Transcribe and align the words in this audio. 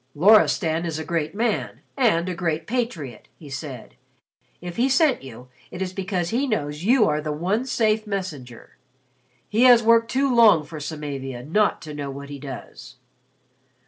"Loristan 0.15 0.83
is 0.83 0.97
a 0.97 1.05
great 1.05 1.35
man 1.35 1.81
and 1.95 2.27
a 2.27 2.33
great 2.33 2.65
patriot," 2.65 3.27
he 3.37 3.51
said. 3.51 3.93
"If 4.59 4.77
he 4.77 4.89
sent 4.89 5.21
you, 5.21 5.49
it 5.69 5.79
is 5.79 5.93
because 5.93 6.29
he 6.31 6.47
knows 6.47 6.83
you 6.83 7.07
are 7.07 7.21
the 7.21 7.31
one 7.31 7.65
safe 7.65 8.07
messenger. 8.07 8.79
He 9.47 9.61
has 9.65 9.83
worked 9.83 10.09
too 10.09 10.33
long 10.33 10.63
for 10.63 10.79
Samavia 10.79 11.43
not 11.43 11.83
to 11.83 11.93
know 11.93 12.09
what 12.09 12.29
he 12.29 12.39
does." 12.39 12.95